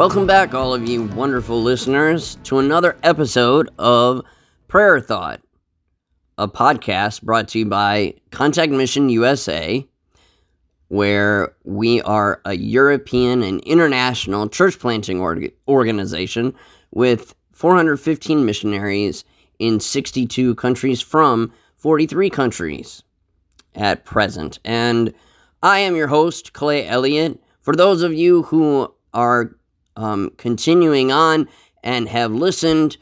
Welcome 0.00 0.26
back, 0.26 0.54
all 0.54 0.72
of 0.72 0.88
you 0.88 1.02
wonderful 1.08 1.62
listeners, 1.62 2.36
to 2.44 2.58
another 2.58 2.96
episode 3.02 3.68
of 3.78 4.22
Prayer 4.66 4.98
Thought, 4.98 5.42
a 6.38 6.48
podcast 6.48 7.20
brought 7.20 7.48
to 7.48 7.58
you 7.58 7.66
by 7.66 8.14
Contact 8.30 8.72
Mission 8.72 9.10
USA, 9.10 9.86
where 10.88 11.54
we 11.64 12.00
are 12.00 12.40
a 12.46 12.54
European 12.54 13.42
and 13.42 13.60
international 13.64 14.48
church 14.48 14.78
planting 14.78 15.20
org- 15.20 15.52
organization 15.68 16.54
with 16.90 17.34
415 17.52 18.46
missionaries 18.46 19.22
in 19.58 19.80
62 19.80 20.54
countries 20.54 21.02
from 21.02 21.52
43 21.76 22.30
countries 22.30 23.02
at 23.74 24.06
present. 24.06 24.60
And 24.64 25.12
I 25.62 25.80
am 25.80 25.94
your 25.94 26.08
host, 26.08 26.54
Clay 26.54 26.88
Elliott. 26.88 27.38
For 27.60 27.76
those 27.76 28.02
of 28.02 28.14
you 28.14 28.44
who 28.44 28.94
are 29.12 29.56
um, 29.96 30.32
continuing 30.36 31.12
on 31.12 31.48
and 31.82 32.08
have 32.08 32.32
listened 32.32 32.96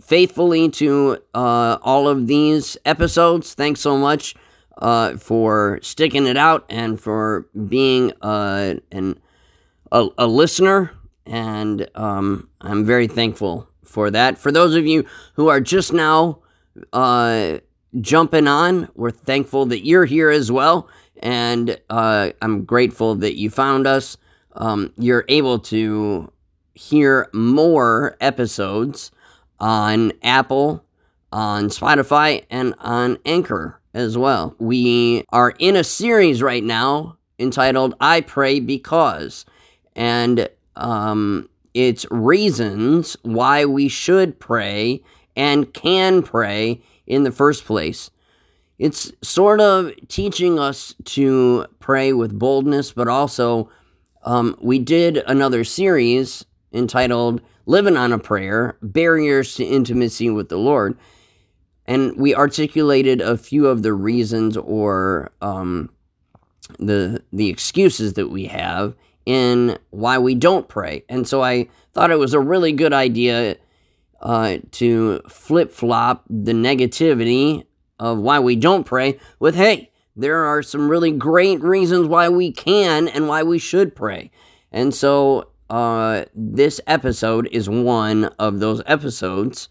faithfully 0.00 0.68
to 0.68 1.18
uh, 1.34 1.78
all 1.82 2.08
of 2.08 2.26
these 2.26 2.76
episodes, 2.84 3.54
thanks 3.54 3.80
so 3.80 3.96
much 3.96 4.34
uh, 4.78 5.16
for 5.16 5.78
sticking 5.82 6.26
it 6.26 6.36
out 6.36 6.64
and 6.68 7.00
for 7.00 7.46
being 7.68 8.12
uh, 8.22 8.74
an, 8.92 9.18
a, 9.90 10.08
a 10.18 10.26
listener. 10.26 10.92
And 11.24 11.88
um, 11.94 12.48
I'm 12.60 12.84
very 12.84 13.08
thankful 13.08 13.68
for 13.82 14.10
that. 14.10 14.38
For 14.38 14.52
those 14.52 14.74
of 14.74 14.86
you 14.86 15.06
who 15.34 15.48
are 15.48 15.60
just 15.60 15.92
now 15.92 16.38
uh, 16.92 17.58
jumping 18.00 18.46
on, 18.46 18.88
we're 18.94 19.10
thankful 19.10 19.66
that 19.66 19.84
you're 19.84 20.04
here 20.04 20.30
as 20.30 20.52
well. 20.52 20.88
And 21.22 21.80
uh, 21.88 22.30
I'm 22.42 22.64
grateful 22.64 23.14
that 23.16 23.36
you 23.38 23.50
found 23.50 23.86
us. 23.86 24.18
Um, 24.56 24.92
you're 24.98 25.24
able 25.28 25.58
to 25.60 26.32
hear 26.74 27.28
more 27.32 28.16
episodes 28.20 29.10
on 29.58 30.12
Apple, 30.22 30.84
on 31.32 31.68
Spotify, 31.68 32.44
and 32.50 32.74
on 32.78 33.18
Anchor 33.24 33.80
as 33.94 34.18
well. 34.18 34.54
We 34.58 35.24
are 35.30 35.54
in 35.58 35.76
a 35.76 35.84
series 35.84 36.42
right 36.42 36.64
now 36.64 37.16
entitled 37.38 37.94
I 38.00 38.20
Pray 38.20 38.60
Because. 38.60 39.44
And 39.94 40.48
um, 40.76 41.48
it's 41.74 42.06
reasons 42.10 43.16
why 43.22 43.64
we 43.64 43.88
should 43.88 44.38
pray 44.38 45.02
and 45.34 45.72
can 45.72 46.22
pray 46.22 46.82
in 47.06 47.22
the 47.22 47.32
first 47.32 47.64
place. 47.64 48.10
It's 48.78 49.10
sort 49.22 49.60
of 49.60 49.92
teaching 50.08 50.58
us 50.58 50.94
to 51.04 51.66
pray 51.80 52.12
with 52.12 52.38
boldness, 52.38 52.92
but 52.92 53.08
also 53.08 53.70
um, 54.26 54.56
we 54.60 54.78
did 54.78 55.18
another 55.26 55.64
series 55.64 56.44
entitled 56.72 57.40
Living 57.64 57.96
on 57.96 58.12
a 58.12 58.18
Prayer 58.18 58.76
Barriers 58.82 59.54
to 59.54 59.64
Intimacy 59.64 60.30
with 60.30 60.48
the 60.48 60.58
Lord. 60.58 60.98
And 61.86 62.16
we 62.16 62.34
articulated 62.34 63.20
a 63.20 63.38
few 63.38 63.68
of 63.68 63.82
the 63.82 63.92
reasons 63.92 64.56
or 64.56 65.30
um, 65.40 65.90
the, 66.78 67.22
the 67.32 67.48
excuses 67.48 68.14
that 68.14 68.28
we 68.28 68.46
have 68.46 68.94
in 69.24 69.78
why 69.90 70.18
we 70.18 70.34
don't 70.34 70.68
pray. 70.68 71.04
And 71.08 71.26
so 71.26 71.42
I 71.42 71.68
thought 71.94 72.10
it 72.10 72.18
was 72.18 72.34
a 72.34 72.40
really 72.40 72.72
good 72.72 72.92
idea 72.92 73.56
uh, 74.20 74.58
to 74.72 75.20
flip 75.28 75.70
flop 75.70 76.24
the 76.28 76.52
negativity 76.52 77.64
of 77.98 78.18
why 78.18 78.40
we 78.40 78.56
don't 78.56 78.84
pray 78.84 79.18
with, 79.38 79.54
hey, 79.54 79.90
there 80.16 80.44
are 80.44 80.62
some 80.62 80.88
really 80.88 81.12
great 81.12 81.60
reasons 81.60 82.08
why 82.08 82.28
we 82.28 82.50
can 82.50 83.06
and 83.06 83.28
why 83.28 83.42
we 83.42 83.58
should 83.58 83.94
pray. 83.94 84.30
And 84.72 84.94
so 84.94 85.50
uh, 85.68 86.24
this 86.34 86.80
episode 86.86 87.48
is 87.52 87.68
one 87.68 88.24
of 88.38 88.60
those 88.60 88.82
episodes 88.86 89.68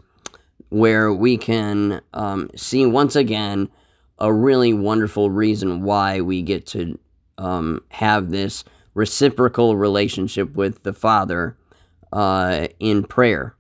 where 0.70 1.12
we 1.12 1.38
can 1.38 2.02
um, 2.14 2.50
see 2.56 2.86
once 2.86 3.16
again 3.16 3.70
a 4.20 4.32
really 4.32 4.74
wonderful 4.74 5.30
reason 5.30 5.82
why 5.84 6.22
we 6.22 6.42
get 6.42 6.66
to 6.68 6.98
um, 7.38 7.84
have 7.90 8.30
this 8.30 8.64
reciprocal 8.94 9.76
relationship 9.76 10.56
with 10.56 10.84
the 10.84 10.94
Father 10.94 11.58
uh, 12.14 12.68
in 12.80 13.04
prayer. 13.04 13.56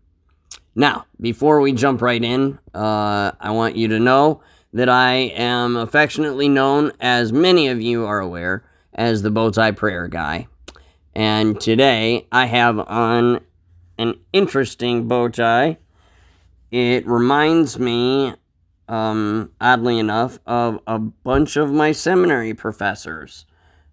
Now, 0.75 1.05
before 1.19 1.61
we 1.61 1.71
jump 1.71 2.01
right 2.01 2.23
in, 2.23 2.59
uh, 2.73 3.31
I 3.39 3.51
want 3.51 3.75
you 3.75 3.87
to 3.89 3.99
know 3.99 4.41
that 4.75 4.89
I 4.89 5.31
am 5.37 5.77
affectionately 5.77 6.49
known, 6.49 6.91
as 6.99 7.31
many 7.31 7.69
of 7.69 7.81
you 7.81 8.05
are 8.05 8.19
aware, 8.19 8.61
as 8.93 9.21
the 9.21 9.29
Bowtie 9.29 9.73
Prayer 9.73 10.09
Guy. 10.09 10.47
And 11.15 11.61
today 11.61 12.27
I 12.29 12.47
have 12.47 12.77
on 12.79 13.39
an 13.97 14.15
interesting 14.33 15.07
bow 15.07 15.29
tie. 15.29 15.77
It 16.71 17.07
reminds 17.07 17.79
me, 17.79 18.33
um, 18.89 19.49
oddly 19.61 19.97
enough, 19.97 20.39
of 20.45 20.81
a 20.85 20.99
bunch 20.99 21.55
of 21.55 21.71
my 21.71 21.93
seminary 21.93 22.53
professors. 22.53 23.45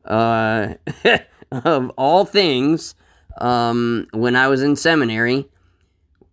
Uh, 0.04 0.74
of 1.52 1.90
all 1.90 2.24
things, 2.24 2.96
um, 3.40 4.08
when 4.14 4.34
I 4.34 4.48
was 4.48 4.62
in 4.62 4.74
seminary, 4.74 5.48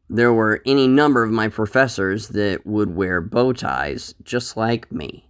there 0.09 0.33
were 0.33 0.61
any 0.65 0.87
number 0.87 1.23
of 1.23 1.31
my 1.31 1.47
professors 1.47 2.29
that 2.29 2.65
would 2.65 2.95
wear 2.95 3.21
bow 3.21 3.53
ties 3.53 4.15
just 4.23 4.57
like 4.57 4.91
me. 4.91 5.27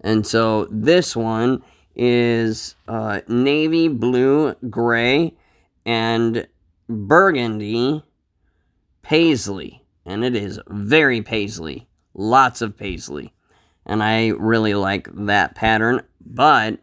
And 0.00 0.26
so 0.26 0.66
this 0.70 1.16
one 1.16 1.62
is 1.96 2.76
uh, 2.88 3.20
navy 3.28 3.88
blue, 3.88 4.54
gray, 4.70 5.34
and 5.84 6.46
burgundy 6.88 8.02
paisley. 9.02 9.82
And 10.06 10.24
it 10.24 10.34
is 10.34 10.60
very 10.68 11.22
paisley. 11.22 11.88
Lots 12.14 12.62
of 12.62 12.76
paisley. 12.76 13.32
And 13.84 14.02
I 14.02 14.28
really 14.28 14.74
like 14.74 15.08
that 15.12 15.54
pattern. 15.54 16.02
But 16.24 16.78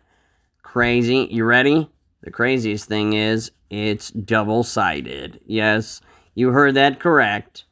crazy, 0.61 1.27
you 1.31 1.45
ready? 1.45 1.89
The 2.21 2.31
craziest 2.31 2.87
thing 2.87 3.13
is 3.13 3.51
it's 3.69 4.11
double 4.11 4.63
sided. 4.63 5.39
Yes, 5.45 6.01
you 6.37 6.51
heard 6.51 6.75
that 6.75 6.99
correct. 6.99 7.63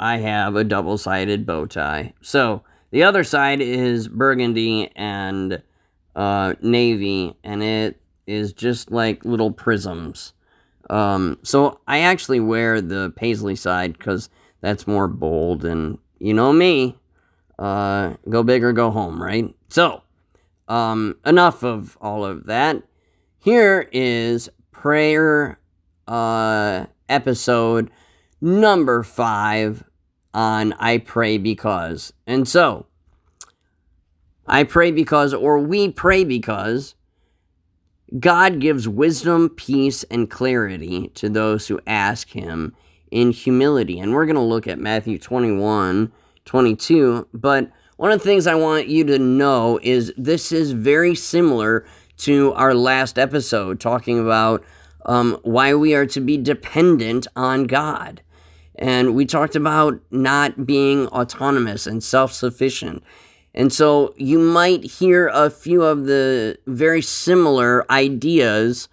I 0.00 0.16
have 0.16 0.56
a 0.56 0.64
double 0.64 0.98
sided 0.98 1.46
bow 1.46 1.66
tie. 1.66 2.14
So 2.20 2.64
the 2.90 3.04
other 3.04 3.22
side 3.22 3.60
is 3.60 4.08
burgundy 4.08 4.90
and 4.96 5.62
uh, 6.16 6.54
navy, 6.60 7.36
and 7.44 7.62
it 7.62 8.00
is 8.26 8.52
just 8.52 8.90
like 8.90 9.24
little 9.24 9.52
prisms. 9.52 10.32
Um, 10.90 11.38
so 11.44 11.78
I 11.86 12.00
actually 12.00 12.40
wear 12.40 12.80
the 12.80 13.12
paisley 13.14 13.54
side 13.54 13.96
because 13.96 14.30
that's 14.62 14.88
more 14.88 15.06
bold, 15.06 15.64
and 15.64 15.98
you 16.18 16.34
know 16.34 16.52
me, 16.52 16.98
uh, 17.56 18.14
go 18.28 18.42
big 18.42 18.64
or 18.64 18.72
go 18.72 18.90
home, 18.90 19.22
right? 19.22 19.54
So, 19.68 20.02
um, 20.66 21.18
enough 21.24 21.62
of 21.62 21.96
all 22.00 22.24
of 22.24 22.46
that. 22.46 22.82
Here 23.38 23.88
is 23.92 24.50
prayer 24.72 25.60
uh, 26.08 26.86
episode 27.08 27.92
number 28.40 29.02
five 29.02 29.84
on 30.34 30.72
I 30.74 30.98
Pray 30.98 31.38
Because. 31.38 32.12
And 32.26 32.46
so, 32.46 32.86
I 34.46 34.64
pray 34.64 34.90
because, 34.90 35.34
or 35.34 35.58
we 35.58 35.90
pray 35.90 36.24
because, 36.24 36.94
God 38.18 38.60
gives 38.60 38.88
wisdom, 38.88 39.50
peace, 39.50 40.04
and 40.04 40.30
clarity 40.30 41.08
to 41.08 41.28
those 41.28 41.68
who 41.68 41.80
ask 41.86 42.30
Him 42.30 42.74
in 43.10 43.32
humility. 43.32 44.00
And 44.00 44.14
we're 44.14 44.24
going 44.24 44.36
to 44.36 44.40
look 44.40 44.66
at 44.66 44.78
Matthew 44.78 45.18
21 45.18 46.12
22. 46.46 47.28
But 47.34 47.70
one 47.98 48.10
of 48.10 48.20
the 48.20 48.24
things 48.24 48.46
I 48.46 48.54
want 48.54 48.88
you 48.88 49.04
to 49.04 49.18
know 49.18 49.78
is 49.82 50.14
this 50.16 50.50
is 50.50 50.72
very 50.72 51.14
similar 51.14 51.84
to 52.18 52.54
our 52.54 52.74
last 52.74 53.18
episode, 53.18 53.80
talking 53.80 54.18
about 54.18 54.64
um, 55.04 55.38
why 55.42 55.74
we 55.74 55.94
are 55.94 56.06
to 56.06 56.20
be 56.20 56.38
dependent 56.38 57.26
on 57.36 57.64
God. 57.64 58.22
And 58.78 59.14
we 59.14 59.26
talked 59.26 59.56
about 59.56 60.00
not 60.10 60.64
being 60.64 61.08
autonomous 61.08 61.86
and 61.86 62.02
self 62.02 62.32
sufficient. 62.32 63.02
And 63.54 63.72
so 63.72 64.14
you 64.16 64.38
might 64.38 64.84
hear 64.84 65.28
a 65.28 65.50
few 65.50 65.82
of 65.82 66.04
the 66.04 66.58
very 66.66 67.02
similar 67.02 67.90
ideas 67.90 68.88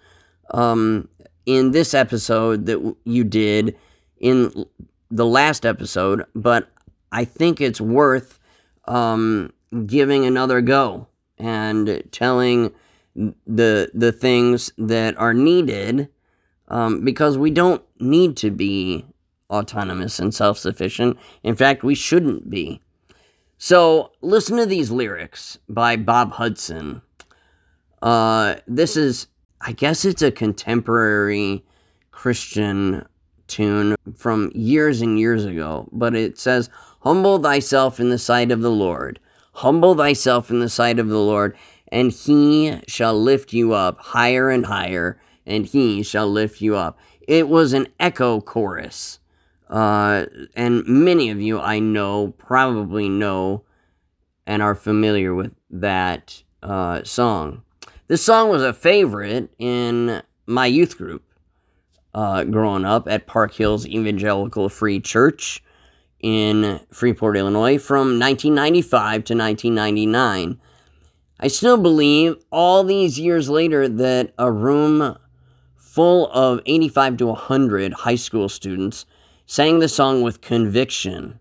um, 0.50 1.08
in 1.44 1.70
this 1.70 1.94
episode 1.94 2.66
that 2.66 2.96
you 3.04 3.22
did 3.22 3.76
in 4.18 4.66
the 5.10 5.26
last 5.26 5.64
episode, 5.64 6.24
but 6.34 6.68
I 7.12 7.24
think 7.24 7.60
it's 7.60 7.80
worth 7.80 8.40
um, 8.86 9.52
giving 9.86 10.24
another 10.24 10.60
go 10.60 11.06
and 11.38 12.02
telling 12.10 12.72
the 13.14 13.90
the 13.94 14.12
things 14.12 14.72
that 14.76 15.16
are 15.16 15.32
needed 15.32 16.08
um, 16.68 17.04
because 17.04 17.38
we 17.38 17.50
don't 17.50 17.82
need 17.98 18.36
to 18.38 18.50
be 18.50 19.06
autonomous 19.50 20.18
and 20.18 20.34
self 20.34 20.58
sufficient. 20.58 21.18
In 21.42 21.56
fact, 21.56 21.82
we 21.82 21.94
shouldn't 21.94 22.50
be. 22.50 22.80
So 23.58 24.12
listen 24.20 24.56
to 24.58 24.66
these 24.66 24.90
lyrics 24.90 25.58
by 25.68 25.96
Bob 25.96 26.32
Hudson. 26.32 27.02
Uh, 28.02 28.56
this 28.66 28.96
is, 28.96 29.28
I 29.60 29.72
guess, 29.72 30.04
it's 30.04 30.22
a 30.22 30.30
contemporary 30.30 31.64
Christian 32.10 33.06
tune 33.46 33.96
from 34.16 34.50
years 34.54 35.00
and 35.00 35.18
years 35.18 35.44
ago, 35.44 35.88
but 35.92 36.14
it 36.14 36.38
says, 36.38 36.68
Humble 37.00 37.38
thyself 37.38 38.00
in 38.00 38.10
the 38.10 38.18
sight 38.18 38.50
of 38.50 38.60
the 38.60 38.70
Lord. 38.70 39.20
Humble 39.52 39.94
thyself 39.94 40.50
in 40.50 40.60
the 40.60 40.68
sight 40.68 40.98
of 40.98 41.08
the 41.08 41.20
Lord, 41.20 41.56
and 41.88 42.10
he 42.10 42.80
shall 42.88 43.18
lift 43.18 43.52
you 43.52 43.72
up 43.72 43.98
higher 43.98 44.50
and 44.50 44.66
higher, 44.66 45.18
and 45.46 45.64
he 45.64 46.02
shall 46.02 46.28
lift 46.28 46.60
you 46.60 46.76
up. 46.76 46.98
It 47.26 47.48
was 47.48 47.72
an 47.72 47.88
echo 47.98 48.40
chorus. 48.40 49.20
Uh, 49.68 50.26
and 50.54 50.86
many 50.86 51.30
of 51.30 51.40
you 51.40 51.58
I 51.58 51.78
know 51.78 52.34
probably 52.38 53.08
know 53.08 53.64
and 54.46 54.62
are 54.62 54.74
familiar 54.74 55.34
with 55.34 55.52
that 55.70 56.42
uh, 56.62 57.02
song. 57.04 57.62
This 58.08 58.24
song 58.24 58.48
was 58.48 58.62
a 58.62 58.72
favorite 58.72 59.52
in 59.58 60.22
my 60.46 60.66
youth 60.66 60.96
group 60.96 61.24
uh, 62.14 62.44
growing 62.44 62.84
up 62.84 63.08
at 63.08 63.26
Park 63.26 63.54
Hills 63.54 63.86
Evangelical 63.86 64.68
Free 64.68 65.00
Church 65.00 65.62
in 66.20 66.80
Freeport, 66.90 67.36
Illinois 67.36 67.78
from 67.78 68.18
1995 68.18 69.24
to 69.24 69.34
1999. 69.34 70.60
I 71.38 71.48
still 71.48 71.76
believe 71.76 72.36
all 72.50 72.84
these 72.84 73.18
years 73.18 73.50
later 73.50 73.88
that 73.88 74.32
a 74.38 74.50
room 74.50 75.18
full 75.74 76.30
of 76.32 76.60
85 76.64 77.18
to 77.18 77.26
100 77.26 77.92
high 77.92 78.14
school 78.14 78.48
students 78.48 79.04
sang 79.46 79.78
the 79.78 79.88
song 79.88 80.22
with 80.22 80.40
conviction, 80.40 81.38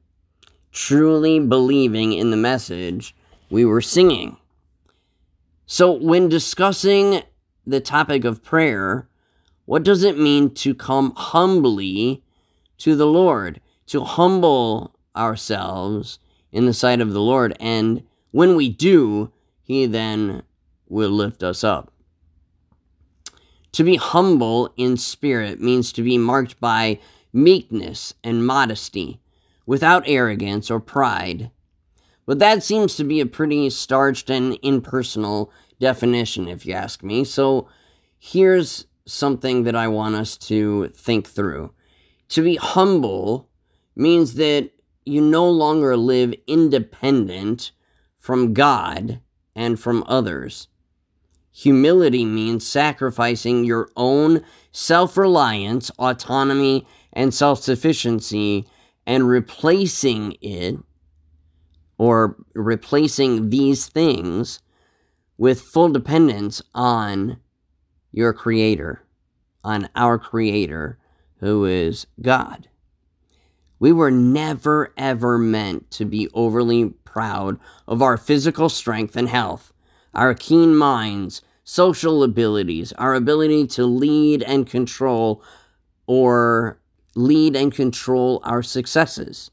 truly 0.71 1.39
believing 1.39 2.13
in 2.13 2.29
the 2.29 2.37
message 2.37 3.15
we 3.49 3.65
were 3.65 3.81
singing. 3.81 4.37
So, 5.65 5.91
when 5.91 6.29
discussing 6.29 7.23
the 7.65 7.81
topic 7.81 8.23
of 8.23 8.43
prayer, 8.43 9.07
what 9.65 9.83
does 9.83 10.03
it 10.03 10.19
mean 10.19 10.53
to 10.55 10.75
come 10.75 11.13
humbly 11.15 12.23
to 12.77 12.95
the 12.95 13.07
Lord? 13.07 13.59
To 13.87 14.03
humble 14.03 14.95
ourselves 15.15 16.19
in 16.51 16.67
the 16.67 16.73
sight 16.73 17.01
of 17.01 17.13
the 17.13 17.21
Lord. 17.21 17.55
And 17.59 18.03
when 18.31 18.55
we 18.55 18.69
do, 18.69 19.31
He 19.63 19.87
then 19.87 20.43
will 20.87 21.09
lift 21.09 21.41
us 21.41 21.63
up. 21.63 21.91
To 23.71 23.83
be 23.83 23.95
humble 23.95 24.71
in 24.77 24.97
spirit 24.97 25.59
means 25.59 25.91
to 25.93 26.03
be 26.03 26.17
marked 26.17 26.59
by 26.59 26.99
meekness 27.35 28.13
and 28.23 28.47
modesty, 28.47 29.19
without 29.65 30.03
arrogance 30.07 30.71
or 30.71 30.79
pride. 30.79 31.51
But 32.25 32.39
that 32.39 32.63
seems 32.63 32.95
to 32.95 33.03
be 33.03 33.19
a 33.19 33.25
pretty 33.25 33.69
starched 33.69 34.29
and 34.29 34.57
impersonal 34.63 35.51
definition, 35.79 36.47
if 36.47 36.65
you 36.65 36.73
ask 36.73 37.03
me. 37.03 37.23
So 37.23 37.67
here's 38.17 38.85
something 39.05 39.63
that 39.63 39.75
I 39.75 39.87
want 39.87 40.15
us 40.15 40.37
to 40.37 40.87
think 40.89 41.27
through. 41.27 41.73
To 42.29 42.41
be 42.41 42.55
humble 42.55 43.49
means 43.95 44.35
that 44.35 44.71
you 45.05 45.21
no 45.21 45.47
longer 45.49 45.95
live 45.95 46.33
independent 46.47 47.71
from 48.17 48.53
God 48.53 49.19
and 49.55 49.79
from 49.79 50.03
others. 50.07 50.67
Humility 51.57 52.25
means 52.25 52.67
sacrificing 52.67 53.63
your 53.63 53.89
own 53.95 54.43
self 54.73 55.15
reliance, 55.15 55.89
autonomy, 55.91 56.85
and 57.13 57.33
self 57.33 57.63
sufficiency 57.63 58.67
and 59.07 59.29
replacing 59.29 60.35
it 60.41 60.75
or 61.97 62.35
replacing 62.53 63.51
these 63.51 63.87
things 63.87 64.59
with 65.37 65.61
full 65.61 65.87
dependence 65.87 66.61
on 66.73 67.37
your 68.11 68.33
Creator, 68.33 69.05
on 69.63 69.87
our 69.95 70.19
Creator, 70.19 70.99
who 71.39 71.63
is 71.63 72.05
God. 72.21 72.67
We 73.79 73.93
were 73.93 74.11
never, 74.11 74.93
ever 74.97 75.37
meant 75.37 75.89
to 75.91 76.03
be 76.03 76.27
overly 76.33 76.89
proud 77.05 77.59
of 77.87 78.01
our 78.01 78.17
physical 78.17 78.67
strength 78.67 79.15
and 79.15 79.29
health, 79.29 79.71
our 80.13 80.33
keen 80.33 80.75
minds, 80.75 81.41
social 81.65 82.23
abilities, 82.23 82.93
our 82.93 83.15
ability 83.15 83.67
to 83.67 83.85
lead 83.85 84.43
and 84.43 84.67
control 84.67 85.43
or 86.07 86.79
lead 87.15 87.55
and 87.55 87.73
control 87.73 88.39
our 88.43 88.63
successes. 88.63 89.51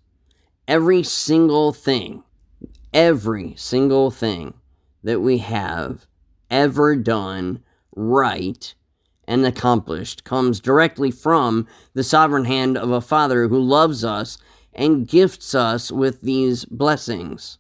Every 0.69 1.03
single 1.03 1.73
thing, 1.73 2.23
every 2.93 3.55
single 3.57 4.11
thing 4.11 4.55
that 5.03 5.21
we 5.21 5.39
have 5.39 6.07
ever 6.51 6.95
done 6.95 7.63
right 7.97 8.75
and 9.27 9.47
accomplished 9.47 10.23
comes 10.25 10.61
directly 10.61 11.11
from 11.11 11.67
the 11.95 12.05
sovereign 12.05 12.45
hand 12.45 12.77
of 12.77 12.91
a 12.91 13.01
Father 13.01 13.49
who 13.49 13.59
loves 13.59 14.05
us 14.05 14.37
and 14.75 15.09
gifts 15.09 15.55
us 15.55 15.91
with 15.91 16.21
these 16.21 16.65
blessings. 16.67 17.59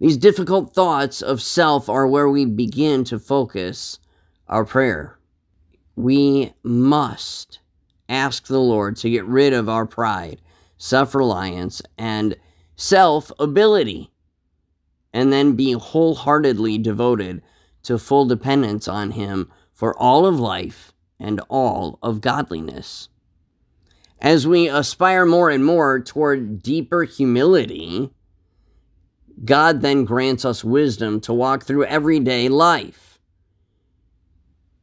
These 0.00 0.16
difficult 0.16 0.74
thoughts 0.74 1.22
of 1.22 1.40
self 1.40 1.88
are 1.88 2.06
where 2.06 2.28
we 2.28 2.44
begin 2.44 3.04
to 3.04 3.18
focus 3.18 3.98
our 4.48 4.64
prayer. 4.64 5.18
We 5.96 6.52
must 6.62 7.60
ask 8.08 8.46
the 8.46 8.60
Lord 8.60 8.96
to 8.96 9.10
get 9.10 9.24
rid 9.24 9.52
of 9.52 9.68
our 9.68 9.86
pride, 9.86 10.40
self 10.76 11.14
reliance, 11.14 11.80
and 11.96 12.36
self 12.76 13.30
ability, 13.38 14.10
and 15.12 15.32
then 15.32 15.52
be 15.52 15.72
wholeheartedly 15.72 16.78
devoted 16.78 17.42
to 17.84 17.98
full 17.98 18.26
dependence 18.26 18.88
on 18.88 19.12
Him 19.12 19.50
for 19.72 19.96
all 19.96 20.26
of 20.26 20.40
life 20.40 20.92
and 21.20 21.40
all 21.48 21.98
of 22.02 22.20
godliness. 22.20 23.08
As 24.20 24.46
we 24.46 24.68
aspire 24.68 25.26
more 25.26 25.50
and 25.50 25.64
more 25.64 26.00
toward 26.00 26.62
deeper 26.62 27.04
humility, 27.04 28.10
God 29.42 29.80
then 29.82 30.04
grants 30.04 30.44
us 30.44 30.62
wisdom 30.62 31.20
to 31.22 31.32
walk 31.32 31.64
through 31.64 31.84
everyday 31.86 32.48
life. 32.48 33.18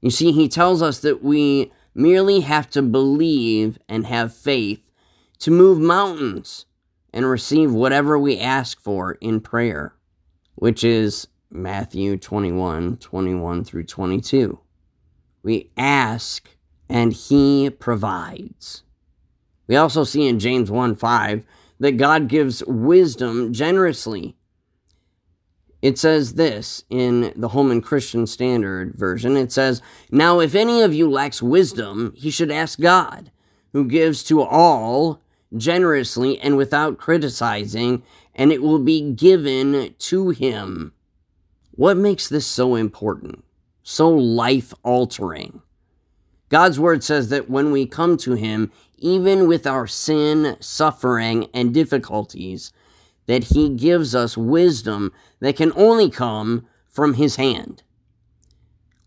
You 0.02 0.10
see, 0.10 0.32
He 0.32 0.48
tells 0.48 0.82
us 0.82 1.00
that 1.00 1.24
we 1.24 1.72
merely 1.94 2.42
have 2.42 2.70
to 2.72 2.82
believe 2.82 3.78
and 3.88 4.08
have 4.08 4.36
faith 4.36 4.92
to 5.40 5.52
move 5.52 5.80
mountains 5.80 6.66
and 7.14 7.26
receive 7.26 7.72
whatever 7.72 8.18
we 8.18 8.40
ask 8.40 8.80
for 8.80 9.14
in 9.22 9.42
prayer, 9.42 9.94
which 10.56 10.84
is 10.84 11.28
Matthew 11.50 12.18
21 12.18 12.98
21 12.98 13.64
through 13.64 13.84
22. 13.84 14.60
We 15.44 15.72
ask 15.76 16.50
and 16.90 17.14
he 17.14 17.70
provides. 17.70 18.84
We 19.68 19.76
also 19.76 20.04
see 20.04 20.28
in 20.28 20.40
James 20.40 20.70
1 20.70 20.96
5 20.96 21.46
that 21.80 21.94
God 21.94 22.28
gives 22.28 22.64
wisdom 22.66 23.54
generously. 23.54 24.36
It 25.82 25.98
says 25.98 26.36
this 26.36 26.84
in 26.90 27.34
the 27.36 27.50
Holman 27.50 27.82
Christian 27.82 28.28
Standard 28.28 28.94
Version. 28.94 29.36
It 29.36 29.52
says, 29.52 29.82
Now 30.12 30.40
if 30.40 30.54
any 30.54 30.82
of 30.82 30.94
you 30.94 31.10
lacks 31.10 31.42
wisdom, 31.42 32.14
he 32.16 32.30
should 32.30 32.52
ask 32.52 32.80
God, 32.80 33.32
who 33.74 33.86
gives 33.86 34.24
to 34.26 34.42
all 34.42 35.22
generously 35.58 36.40
and 36.40 36.56
without 36.56 36.98
criticizing, 36.98 38.04
and 38.36 38.52
it 38.52 38.62
will 38.62 38.80
be 38.80 39.12
given 39.12 39.96
to 39.98 40.30
him. 40.30 40.94
What 41.72 41.98
makes 41.98 42.28
this 42.28 42.46
so 42.46 42.76
important, 42.76 43.44
so 43.82 44.10
life 44.10 44.74
altering? 44.84 45.62
God's 46.52 46.78
word 46.78 47.02
says 47.02 47.30
that 47.30 47.50
when 47.50 47.72
we 47.72 47.86
come 47.86 48.18
to 48.18 48.34
Him, 48.34 48.74
even 48.98 49.48
with 49.48 49.66
our 49.66 49.88
sin, 49.88 50.58
suffering, 50.60 51.48
and 51.54 51.74
difficulties, 51.74 52.74
that 53.28 53.46
He 53.46 53.70
gives 53.70 54.14
us 54.16 54.38
wisdom 54.38 55.12
that 55.40 55.56
can 55.56 55.72
only 55.76 56.10
come 56.10 56.68
from 56.88 57.16
His 57.16 57.36
hand. 57.38 57.84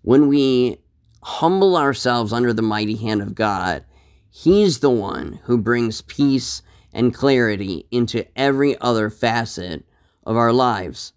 When 0.03 0.29
we 0.29 0.79
humble 1.23 1.77
ourselves 1.77 2.33
under 2.33 2.53
the 2.53 2.63
mighty 2.63 2.97
hand 2.97 3.23
of 3.23 3.35
God, 3.35 3.85
He's 4.31 4.81
the 4.81 4.91
one 4.91 5.41
who 5.45 5.59
brings 5.59 6.03
peace 6.03 6.63
and 6.93 7.15
clarity 7.15 7.87
into 7.91 8.27
every 8.39 8.79
other 8.81 9.11
facet 9.11 9.85
of 10.25 10.37
our 10.37 10.53
lives. 10.53 11.13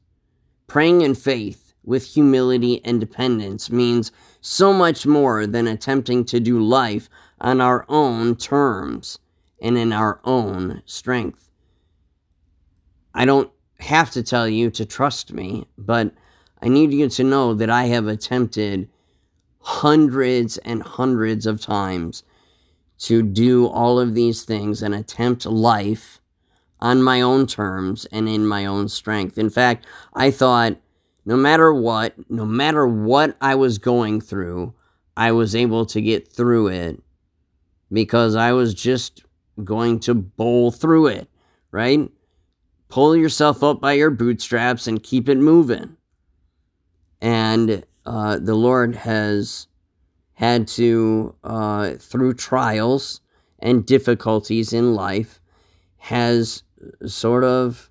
Praying 0.68 1.02
in 1.02 1.16
faith 1.16 1.74
with 1.84 2.14
humility 2.14 2.84
and 2.84 3.00
dependence 3.00 3.72
means 3.72 4.12
so 4.42 4.74
much 4.74 5.06
more 5.06 5.48
than 5.48 5.68
attempting 5.68 6.26
to 6.26 6.40
do 6.40 6.60
life 6.60 7.10
on 7.40 7.62
our 7.62 7.86
own 7.88 8.36
terms 8.36 9.20
and 9.62 9.78
in 9.78 9.94
our 9.94 10.20
own 10.24 10.82
strength. 10.86 11.47
I 13.18 13.26
don't 13.26 13.52
have 13.80 14.12
to 14.12 14.22
tell 14.22 14.48
you 14.48 14.70
to 14.70 14.86
trust 14.86 15.34
me, 15.34 15.68
but 15.76 16.14
I 16.62 16.68
need 16.68 16.94
you 16.94 17.10
to 17.10 17.24
know 17.24 17.56
that 17.56 17.70
I 17.70 17.86
have 17.86 18.06
attempted 18.06 18.88
hundreds 19.60 20.60
and 20.60 20.84
hundreds 20.84 21.48
of 21.48 21.60
times 21.60 22.22
to 23.00 23.24
do 23.24 23.66
all 23.66 24.00
of 24.00 24.14
these 24.14 24.44
things 24.44 24.84
and 24.84 24.94
attempt 24.94 25.48
life 25.48 26.22
on 26.80 27.02
my 27.02 27.22
own 27.22 27.48
terms 27.48 28.06
and 28.12 28.30
in 28.30 28.46
my 28.46 28.68
own 28.68 28.88
strength. 28.88 29.40
In 29.40 29.50
fact, 29.50 29.88
I 30.14 30.30
thought 30.30 30.78
no 31.26 31.36
matter 31.36 31.74
what, 31.74 32.14
no 32.30 32.46
matter 32.46 32.86
what 32.86 33.36
I 33.42 33.56
was 33.56 33.80
going 33.80 34.22
through, 34.22 34.76
I 35.16 35.32
was 35.32 35.56
able 35.56 35.88
to 35.88 36.02
get 36.02 36.32
through 36.32 36.68
it 36.68 37.02
because 37.92 38.36
I 38.36 38.52
was 38.52 38.76
just 38.76 39.26
going 39.64 40.02
to 40.02 40.14
bowl 40.14 40.70
through 40.70 41.08
it, 41.08 41.28
right? 41.72 42.12
Pull 42.90 43.16
yourself 43.16 43.64
up 43.64 43.82
by 43.82 43.94
your 43.94 44.10
bootstraps 44.10 44.88
and 44.88 45.04
keep 45.04 45.28
it 45.28 45.38
moving. 45.38 45.98
And 47.22 47.84
uh, 48.06 48.40
the 48.40 48.56
Lord 48.56 48.96
has 48.96 49.68
had 50.34 50.68
to, 50.70 51.36
uh, 51.44 51.92
through 51.96 52.36
trials 52.36 53.22
and 53.60 53.86
difficulties 53.86 54.72
in 54.72 54.94
life, 54.94 55.42
has 55.98 56.64
sort 57.06 57.44
of, 57.44 57.90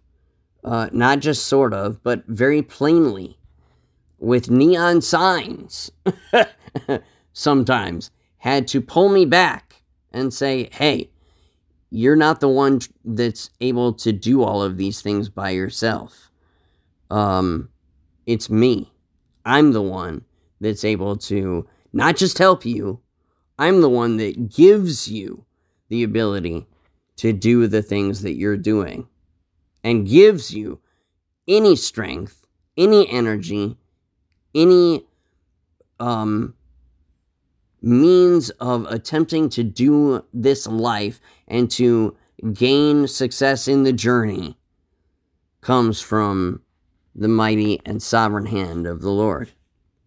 uh, 0.65 0.89
not 0.93 1.19
just 1.19 1.47
sort 1.47 1.75
of, 1.75 2.03
but 2.03 2.25
very 2.27 2.63
plainly, 2.63 3.39
with 4.19 4.51
neon 4.51 5.03
signs, 5.03 5.91
sometimes, 7.33 8.11
had 8.39 8.67
to 8.69 8.81
pull 8.81 9.09
me 9.09 9.25
back 9.25 9.83
and 10.13 10.33
say, 10.33 10.69
hey, 10.73 11.11
you're 11.91 12.17
not 12.17 12.41
the 12.41 12.49
one 12.49 12.81
that's 13.05 13.51
able 13.61 13.93
to 13.95 14.13
do 14.13 14.43
all 14.43 14.63
of 14.63 14.77
these 14.77 15.01
things 15.01 15.29
by 15.29 15.51
yourself. 15.51 16.31
Um, 17.11 17.69
it's 18.27 18.51
me. 18.51 18.93
I'm 19.45 19.73
the 19.73 19.83
one 19.83 20.25
that's 20.61 20.85
able 20.85 21.17
to 21.17 21.69
not 21.93 22.17
just 22.17 22.39
help 22.39 22.65
you, 22.65 23.01
I'm 23.59 23.81
the 23.81 23.89
one 23.89 24.17
that 24.19 24.51
gives 24.51 25.09
you 25.09 25.45
the 25.89 26.03
ability 26.03 26.67
to 27.17 27.33
do 27.33 27.67
the 27.67 27.83
things 27.83 28.23
that 28.23 28.35
you're 28.35 28.57
doing 28.57 29.09
and 29.83 30.09
gives 30.09 30.53
you 30.53 30.81
any 31.49 31.77
strength, 31.77 32.47
any 32.77 33.09
energy, 33.09 33.77
any 34.55 35.07
um, 36.01 36.55
means 37.81 38.51
of 38.51 38.85
attempting 38.87 39.49
to 39.51 39.63
do 39.63 40.25
this 40.35 40.67
life 40.67 41.21
and 41.49 41.71
to 41.73 42.17
gain 42.53 43.07
success 43.09 43.69
in 43.69 43.85
the 43.85 43.93
journey 43.93 44.57
comes 45.61 46.01
from 46.01 46.63
the 47.15 47.29
mighty 47.29 47.81
and 47.85 48.03
sovereign 48.03 48.47
hand 48.47 48.87
of 48.87 49.01
the 49.01 49.11
Lord. 49.11 49.51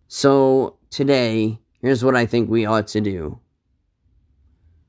So 0.08 0.78
today, 0.90 1.60
here's 1.82 2.04
what 2.04 2.16
I 2.16 2.26
think 2.26 2.50
we 2.50 2.66
ought 2.66 2.88
to 2.90 3.02
do 3.02 3.40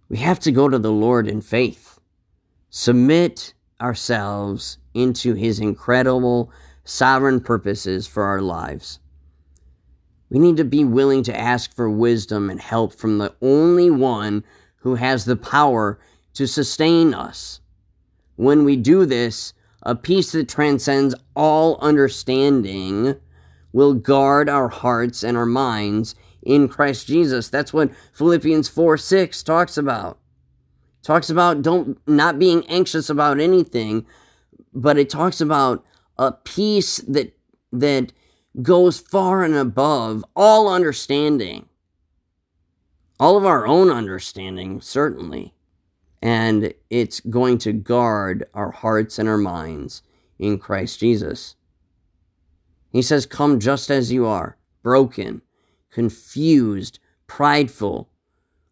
we 0.09 0.19
have 0.19 0.41
to 0.41 0.51
go 0.51 0.69
to 0.69 0.79
the 0.79 0.91
Lord 0.91 1.29
in 1.29 1.41
faith, 1.41 2.01
submit 2.69 3.55
ourselves 3.81 4.79
into 4.93 5.35
his 5.35 5.61
incredible 5.61 6.53
sovereign 6.85 7.41
purposes 7.41 8.09
for 8.09 8.25
our 8.25 8.41
lives. 8.41 8.99
We 10.29 10.39
need 10.39 10.57
to 10.57 10.65
be 10.65 10.85
willing 10.85 11.23
to 11.25 11.39
ask 11.39 11.75
for 11.75 11.89
wisdom 11.89 12.51
and 12.51 12.61
help 12.61 12.93
from 12.93 13.19
the 13.19 13.35
only 13.41 13.91
one 13.91 14.45
who 14.79 14.97
has 14.97 15.25
the 15.25 15.37
power 15.37 15.99
to 16.41 16.47
sustain 16.47 17.13
us. 17.13 17.61
When 18.37 18.65
we 18.65 18.75
do 18.75 19.05
this, 19.05 19.53
a 19.83 19.95
peace 19.95 20.33
that 20.33 20.49
transcends 20.49 21.15
all 21.37 21.77
understanding 21.83 23.17
will 23.75 23.93
guard 23.93 24.49
our 24.49 24.69
hearts 24.69 25.23
and 25.23 25.37
our 25.37 25.45
minds 25.45 26.15
in 26.43 26.67
Christ 26.67 27.07
Jesus. 27.07 27.51
That's 27.51 27.75
what 27.75 27.91
Philippians 28.15 28.71
4 28.71 28.97
6 28.97 29.43
talks 29.43 29.77
about. 29.77 30.19
talks 31.03 31.29
about 31.29 31.61
don't 31.61 31.99
not 32.09 32.39
being 32.39 32.67
anxious 32.71 33.11
about 33.11 33.39
anything, 33.39 34.07
but 34.73 34.97
it 34.97 35.11
talks 35.11 35.43
about 35.43 35.85
a 36.17 36.33
peace 36.33 36.97
that 37.07 37.37
that 37.71 38.15
goes 38.63 38.99
far 38.99 39.45
and 39.45 39.55
above 39.55 40.25
all 40.35 40.73
understanding, 40.73 41.69
all 43.19 43.37
of 43.37 43.45
our 43.45 43.67
own 43.67 43.91
understanding, 43.91 44.81
certainly. 44.81 45.53
And 46.23 46.75
it's 46.91 47.21
going 47.21 47.59
to 47.59 47.73
guard 47.73 48.47
our 48.53 48.71
hearts 48.71 49.19
and 49.19 49.29
our 49.29 49.39
minds 49.39 50.03
in 50.39 50.59
Christ 50.59 51.01
Jesus. 51.01 51.57
He 52.91 53.03
says, 53.03 53.25
Come 53.25 53.61
just 53.61 53.91
as 53.91 54.13
you 54.13 54.27
are, 54.27 54.57
broken, 54.83 55.43
confused, 55.91 56.99
prideful, 57.27 58.11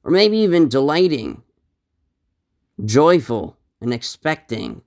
or 0.05 0.11
maybe 0.11 0.39
even 0.39 0.69
delighting, 0.69 1.43
joyful, 2.85 3.57
and 3.81 3.95
expecting 3.95 4.83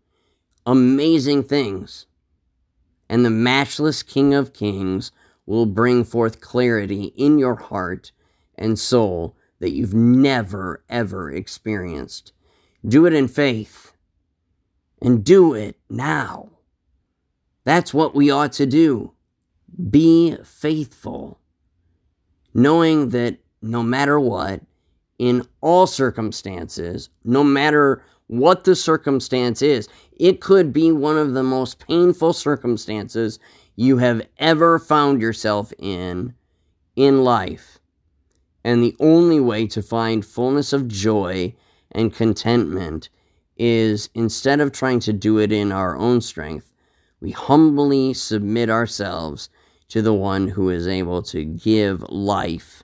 amazing 0.65 1.44
things 1.44 2.06
and 3.12 3.25
the 3.25 3.30
matchless 3.30 4.03
King 4.03 4.34
of 4.34 4.53
Kings 4.53 5.12
will 5.46 5.65
bring 5.65 6.06
forth 6.06 6.39
clarity 6.39 7.13
in 7.18 7.38
your 7.38 7.56
heart 7.56 8.13
and 8.56 8.80
soul 8.80 9.36
that 9.60 9.74
you've 9.74 9.94
never, 9.94 10.82
ever 10.88 11.30
experienced. 11.30 12.32
Do 12.88 13.05
it 13.05 13.13
in 13.13 13.27
faith 13.27 13.93
and 15.01 15.23
do 15.23 15.53
it 15.53 15.77
now. 15.89 16.50
That's 17.63 17.93
what 17.93 18.15
we 18.15 18.31
ought 18.31 18.53
to 18.53 18.65
do. 18.65 19.13
Be 19.89 20.35
faithful, 20.43 21.39
knowing 22.53 23.09
that 23.09 23.38
no 23.61 23.83
matter 23.83 24.19
what, 24.19 24.61
in 25.19 25.45
all 25.61 25.85
circumstances, 25.85 27.09
no 27.23 27.43
matter 27.43 28.03
what 28.31 28.63
the 28.63 28.75
circumstance 28.77 29.61
is. 29.61 29.89
It 30.17 30.39
could 30.39 30.71
be 30.71 30.89
one 30.89 31.17
of 31.17 31.33
the 31.33 31.43
most 31.43 31.85
painful 31.85 32.31
circumstances 32.31 33.39
you 33.75 33.97
have 33.97 34.25
ever 34.38 34.79
found 34.79 35.21
yourself 35.21 35.73
in 35.77 36.33
in 36.95 37.25
life. 37.25 37.79
And 38.63 38.81
the 38.81 38.95
only 39.01 39.41
way 39.41 39.67
to 39.67 39.81
find 39.81 40.25
fullness 40.25 40.71
of 40.71 40.88
joy 40.88 41.53
and 41.91 42.13
contentment 42.13 43.10
is 43.57 44.10
instead 44.13 44.60
of 44.60 44.71
trying 44.71 45.00
to 45.01 45.13
do 45.13 45.38
it 45.38 45.51
in 45.51 45.71
our 45.71 45.95
own 45.98 46.21
strength, 46.21 46.71
we 47.19 47.31
humbly 47.31 48.13
submit 48.13 48.69
ourselves 48.69 49.50
to 49.89 50.01
the 50.01 50.13
one 50.13 50.48
who 50.48 50.69
is 50.69 50.88
able 50.88 51.21
to 51.21 51.43
give 51.43 52.01
life 52.10 52.83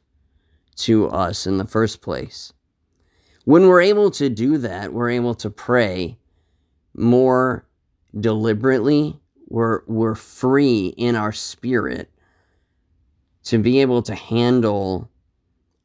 to 0.76 1.10
us 1.10 1.48
in 1.48 1.58
the 1.58 1.66
first 1.66 2.02
place. 2.02 2.54
When 3.46 3.68
we're 3.68 3.82
able 3.82 4.12
to 4.12 4.30
do 4.30 4.58
that, 4.58 4.94
we're 4.94 5.10
able 5.10 5.34
to 5.36 5.50
pray 5.50 6.18
more 6.94 7.66
deliberately. 8.20 9.20
We're, 9.48 9.82
we're 9.88 10.16
free 10.16 10.88
in 10.98 11.16
our 11.16 11.32
spirit 11.32 12.12
to 13.46 13.58
be 13.58 13.80
able 13.80 14.02
to 14.04 14.14
handle 14.14 15.10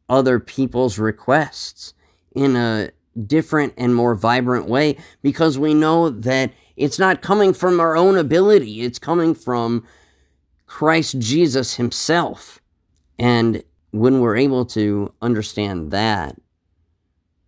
other 0.08 0.40
people's 0.40 0.98
requests 0.98 1.94
in 2.34 2.56
a 2.56 2.90
different 3.26 3.74
and 3.76 3.94
more 3.94 4.14
vibrant 4.14 4.68
way 4.68 4.96
because 5.22 5.58
we 5.58 5.74
know 5.74 6.10
that 6.10 6.52
it's 6.76 6.98
not 6.98 7.22
coming 7.22 7.52
from 7.52 7.80
our 7.80 7.96
own 7.96 8.16
ability, 8.16 8.82
it's 8.82 8.98
coming 8.98 9.34
from 9.34 9.84
Christ 10.66 11.18
Jesus 11.18 11.76
Himself. 11.76 12.60
And 13.18 13.62
when 13.90 14.20
we're 14.20 14.36
able 14.36 14.64
to 14.66 15.12
understand 15.20 15.90
that, 15.90 16.36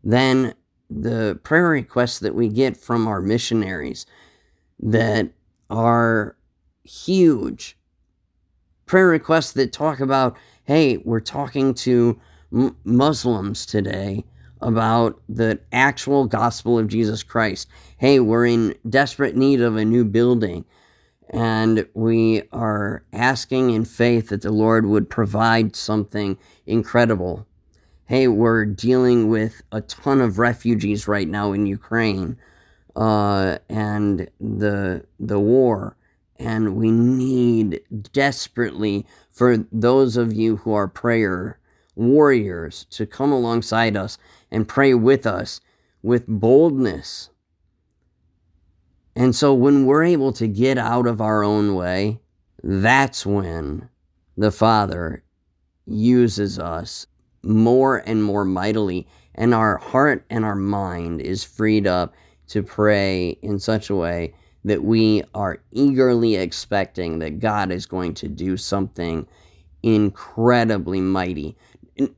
then 0.02 0.54
the 0.90 1.38
prayer 1.42 1.68
requests 1.68 2.18
that 2.18 2.34
we 2.34 2.48
get 2.48 2.76
from 2.76 3.08
our 3.08 3.20
missionaries 3.20 4.06
that 4.78 5.30
are 5.70 6.36
huge 6.84 7.76
prayer 8.86 9.08
requests 9.08 9.52
that 9.52 9.72
talk 9.72 10.00
about 10.00 10.36
hey 10.64 10.98
we're 10.98 11.20
talking 11.20 11.72
to 11.72 12.18
m- 12.52 12.76
muslims 12.84 13.64
today 13.64 14.22
about 14.64 15.20
the 15.28 15.60
actual 15.72 16.26
gospel 16.26 16.78
of 16.78 16.88
jesus 16.88 17.22
christ. 17.22 17.68
Hey 17.98 18.18
we're 18.20 18.46
in 18.46 18.74
desperate 18.88 19.36
need 19.36 19.60
of 19.60 19.76
a 19.76 19.84
new 19.84 20.04
building 20.04 20.64
and 21.30 21.86
we 21.94 22.42
are 22.52 23.04
asking 23.12 23.70
in 23.70 23.84
faith 23.84 24.28
that 24.30 24.42
the 24.42 24.52
lord 24.52 24.86
would 24.86 25.08
provide 25.08 25.76
something 25.76 26.38
incredible. 26.66 27.46
Hey, 28.06 28.28
we're 28.28 28.66
dealing 28.66 29.30
with 29.30 29.62
a 29.72 29.80
ton 29.80 30.20
of 30.20 30.38
refugees 30.38 31.08
right 31.08 31.26
now 31.26 31.52
in 31.52 31.64
Ukraine 31.64 32.36
uh, 32.94 33.58
and 33.70 34.28
the 34.38 35.06
the 35.18 35.40
war, 35.40 35.96
and 36.36 36.76
we 36.76 36.90
need 36.90 37.80
desperately 38.12 39.06
for 39.30 39.56
those 39.72 40.18
of 40.18 40.34
you 40.34 40.56
who 40.58 40.74
are 40.74 40.86
prayer 40.86 41.58
warriors 41.96 42.86
to 42.90 43.06
come 43.06 43.32
alongside 43.32 43.96
us 43.96 44.18
and 44.50 44.68
pray 44.68 44.94
with 44.94 45.26
us 45.26 45.60
with 46.02 46.26
boldness. 46.26 47.30
And 49.16 49.34
so 49.34 49.54
when 49.54 49.86
we're 49.86 50.04
able 50.04 50.32
to 50.32 50.48
get 50.48 50.76
out 50.76 51.06
of 51.06 51.20
our 51.20 51.44
own 51.44 51.74
way, 51.74 52.20
that's 52.62 53.24
when 53.24 53.88
the 54.36 54.50
Father 54.50 55.22
uses 55.86 56.58
us 56.58 57.06
more 57.42 57.98
and 57.98 58.24
more 58.24 58.44
mightily, 58.44 59.06
and 59.34 59.54
our 59.54 59.76
heart 59.76 60.24
and 60.30 60.44
our 60.44 60.54
mind 60.54 61.20
is 61.20 61.44
freed 61.44 61.86
up 61.86 62.14
to 62.48 62.62
pray 62.62 63.30
in 63.42 63.58
such 63.58 63.90
a 63.90 63.94
way 63.94 64.34
that 64.64 64.82
we 64.82 65.22
are 65.34 65.62
eagerly 65.72 66.36
expecting 66.36 67.18
that 67.18 67.38
God 67.38 67.70
is 67.70 67.86
going 67.86 68.14
to 68.14 68.28
do 68.28 68.56
something 68.56 69.26
incredibly 69.82 71.00
mighty. 71.00 71.56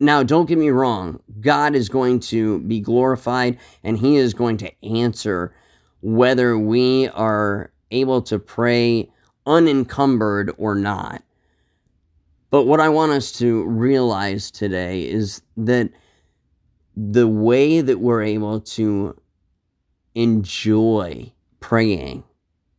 Now, 0.01 0.23
don't 0.23 0.47
get 0.47 0.59
me 0.59 0.71
wrong, 0.71 1.21
God 1.41 1.75
is 1.75 1.89
going 1.89 2.21
to 2.21 2.61
be 2.61 2.81
glorified 2.81 3.59
and 3.83 3.99
He 3.99 4.17
is 4.17 4.33
going 4.35 4.57
to 4.59 4.85
answer 4.85 5.55
whether 6.01 6.59
we 6.59 7.09
are 7.09 7.73
able 7.91 8.23
to 8.23 8.39
pray 8.39 9.11
unencumbered 9.45 10.53
or 10.57 10.75
not. 10.75 11.23
But 12.51 12.65
what 12.65 12.81
I 12.81 12.89
want 12.89 13.13
us 13.13 13.33
to 13.33 13.65
realize 13.65 14.51
today 14.51 15.03
is 15.03 15.43
that 15.57 15.91
the 16.97 17.29
way 17.29 17.81
that 17.81 18.01
we're 18.01 18.23
able 18.23 18.61
to 18.61 19.21
enjoy 20.15 21.33
praying 21.61 22.25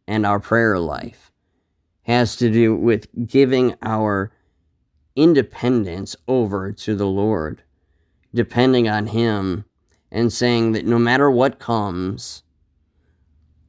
and 0.08 0.26
our 0.26 0.40
prayer 0.40 0.80
life 0.80 1.32
has 2.04 2.36
to 2.38 2.50
do 2.50 2.76
with 2.76 3.08
giving 3.28 3.76
our 3.84 4.32
independence 5.18 6.16
over 6.28 6.72
to 6.72 6.96
the 6.96 7.08
Lord, 7.08 7.64
depending 8.34 8.88
on 8.88 9.08
Him, 9.08 9.66
and 10.10 10.32
saying 10.32 10.72
that 10.72 10.86
no 10.86 10.98
matter 10.98 11.30
what 11.30 11.60
comes, 11.60 12.44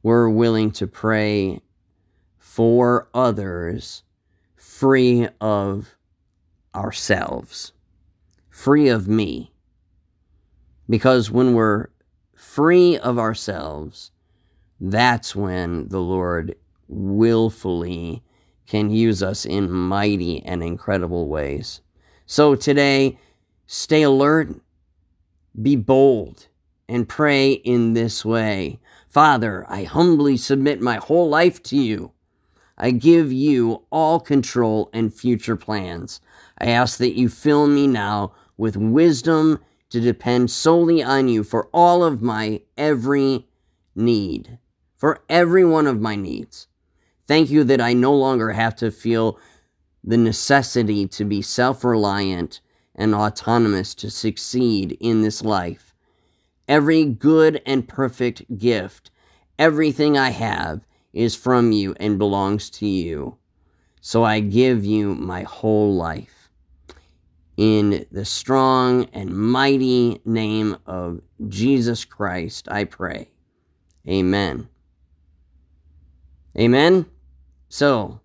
we're 0.01 0.29
willing 0.29 0.71
to 0.71 0.87
pray 0.87 1.61
for 2.37 3.09
others 3.13 4.03
free 4.55 5.27
of 5.41 5.97
ourselves, 6.73 7.73
free 8.49 8.87
of 8.87 9.07
me. 9.07 9.51
Because 10.87 11.29
when 11.29 11.53
we're 11.53 11.87
free 12.35 12.97
of 12.97 13.19
ourselves, 13.19 14.11
that's 14.79 15.35
when 15.35 15.89
the 15.89 15.99
Lord 15.99 16.55
willfully 16.87 18.23
can 18.69 18.91
use 18.91 19.23
us 19.23 19.45
in 19.45 19.71
mighty 19.71 20.43
and 20.45 20.61
incredible 20.61 21.27
ways. 21.27 21.81
So 22.27 22.53
today, 22.53 23.17
stay 23.65 24.03
alert, 24.03 24.61
be 25.59 25.75
bold, 25.75 26.47
and 26.87 27.09
pray 27.09 27.53
in 27.53 27.93
this 27.93 28.23
way 28.23 28.79
Father, 29.09 29.65
I 29.67 29.85
humbly 29.85 30.37
submit 30.37 30.81
my 30.81 30.97
whole 30.97 31.27
life 31.27 31.63
to 31.63 31.75
you. 31.75 32.11
I 32.77 32.91
give 32.91 33.33
you 33.33 33.85
all 33.91 34.19
control 34.19 34.91
and 34.93 35.11
future 35.11 35.55
plans. 35.55 36.21
I 36.59 36.67
ask 36.67 36.99
that 36.99 37.17
you 37.17 37.27
fill 37.27 37.65
me 37.65 37.87
now 37.87 38.33
with 38.55 38.77
wisdom 38.77 39.61
to 39.89 39.99
depend 39.99 40.51
solely 40.51 41.01
on 41.01 41.27
you 41.27 41.43
for 41.43 41.69
all 41.73 42.03
of 42.03 42.21
my 42.21 42.61
every 42.77 43.47
need, 43.95 44.59
for 44.95 45.23
every 45.27 45.65
one 45.65 45.87
of 45.87 45.99
my 45.99 46.15
needs. 46.15 46.68
Thank 47.29 47.51
you 47.51 47.63
that 47.65 47.79
I 47.79 47.93
no 47.93 48.11
longer 48.15 48.53
have 48.53 48.75
to 48.77 48.89
feel 48.89 49.37
the 50.03 50.17
necessity 50.17 51.07
to 51.09 51.23
be 51.23 51.43
self 51.43 51.83
reliant 51.83 52.59
and 52.95 53.13
autonomous 53.13 53.93
to 53.95 54.09
succeed 54.09 54.97
in 54.99 55.21
this 55.21 55.43
life. 55.43 55.93
Every 56.67 57.05
good 57.05 57.61
and 57.67 57.87
perfect 57.87 58.57
gift, 58.57 59.11
everything 59.59 60.17
I 60.17 60.31
have, 60.31 60.87
is 61.13 61.35
from 61.35 61.71
you 61.71 61.93
and 61.99 62.17
belongs 62.17 62.67
to 62.71 62.87
you. 62.87 63.37
So 64.01 64.23
I 64.23 64.39
give 64.39 64.83
you 64.83 65.13
my 65.13 65.43
whole 65.43 65.93
life. 65.93 66.49
In 67.57 68.07
the 68.11 68.25
strong 68.25 69.05
and 69.13 69.29
mighty 69.29 70.19
name 70.25 70.77
of 70.87 71.21
Jesus 71.47 72.05
Christ, 72.05 72.67
I 72.71 72.85
pray. 72.85 73.29
Amen. 74.07 74.67
Amen. 76.57 77.05
So, 77.69 78.19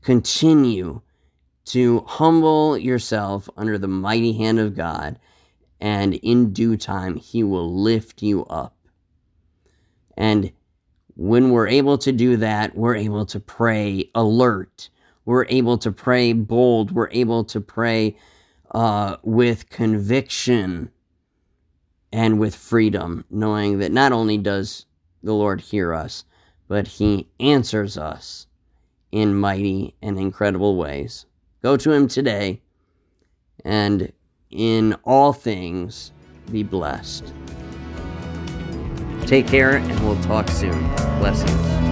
continue 0.00 1.02
to 1.66 2.00
humble 2.06 2.76
yourself 2.78 3.50
under 3.54 3.76
the 3.76 3.86
mighty 3.86 4.32
hand 4.32 4.58
of 4.58 4.74
God, 4.74 5.18
and 5.78 6.14
in 6.14 6.54
due 6.54 6.78
time, 6.78 7.16
He 7.16 7.44
will 7.44 7.72
lift 7.72 8.22
you 8.22 8.46
up. 8.46 8.76
And 10.16 10.52
when 11.16 11.50
we're 11.50 11.68
able 11.68 11.98
to 11.98 12.12
do 12.12 12.38
that, 12.38 12.74
we're 12.74 12.96
able 12.96 13.26
to 13.26 13.38
pray 13.38 14.10
alert. 14.14 14.88
We're 15.26 15.46
able 15.48 15.76
to 15.78 15.92
pray 15.92 16.32
bold. 16.32 16.92
We're 16.92 17.10
able 17.10 17.44
to 17.44 17.60
pray 17.60 18.16
uh, 18.70 19.18
with 19.22 19.68
conviction 19.68 20.90
and 22.10 22.38
with 22.38 22.54
freedom, 22.56 23.24
knowing 23.28 23.80
that 23.80 23.92
not 23.92 24.12
only 24.12 24.38
does 24.38 24.86
the 25.22 25.34
Lord 25.34 25.60
hear 25.60 25.92
us, 25.92 26.24
but 26.68 26.86
He 26.86 27.28
answers 27.40 27.96
us 27.98 28.46
in 29.12 29.34
mighty 29.34 29.94
and 30.02 30.18
incredible 30.18 30.76
ways. 30.76 31.26
Go 31.62 31.76
to 31.76 31.92
Him 31.92 32.08
today, 32.08 32.60
and 33.64 34.12
in 34.50 34.94
all 35.04 35.32
things, 35.32 36.12
be 36.50 36.62
blessed. 36.62 37.32
Take 39.26 39.46
care, 39.46 39.76
and 39.76 40.00
we'll 40.00 40.20
talk 40.22 40.48
soon. 40.48 40.88
Blessings. 41.18 41.83